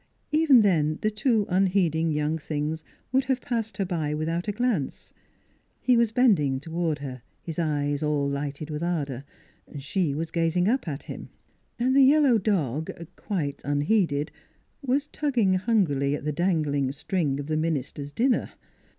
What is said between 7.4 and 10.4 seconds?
his eyes all lighted with ardor; she was